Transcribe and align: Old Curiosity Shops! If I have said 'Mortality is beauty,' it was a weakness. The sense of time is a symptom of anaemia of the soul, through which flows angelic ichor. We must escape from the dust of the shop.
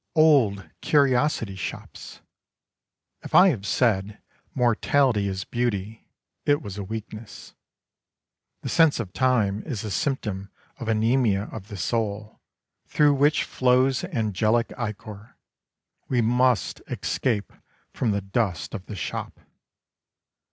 Old 0.15 0.67
Curiosity 0.81 1.53
Shops! 1.55 2.21
If 3.21 3.35
I 3.35 3.49
have 3.49 3.67
said 3.67 4.19
'Mortality 4.55 5.27
is 5.27 5.43
beauty,' 5.43 6.07
it 6.43 6.59
was 6.63 6.79
a 6.79 6.83
weakness. 6.83 7.53
The 8.63 8.69
sense 8.69 8.99
of 8.99 9.13
time 9.13 9.61
is 9.61 9.83
a 9.83 9.91
symptom 9.91 10.49
of 10.79 10.89
anaemia 10.89 11.43
of 11.51 11.67
the 11.67 11.77
soul, 11.77 12.39
through 12.87 13.13
which 13.13 13.43
flows 13.43 14.03
angelic 14.05 14.73
ichor. 14.75 15.37
We 16.07 16.19
must 16.19 16.81
escape 16.87 17.53
from 17.93 18.09
the 18.09 18.21
dust 18.21 18.73
of 18.73 18.87
the 18.87 18.95
shop. 18.95 19.39